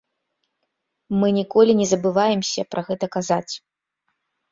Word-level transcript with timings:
Мы 1.23 1.27
ніколі 1.39 1.75
не 1.81 1.85
забываемся 1.91 2.61
пра 2.71 2.81
гэта 2.87 3.05
казаць. 3.17 3.53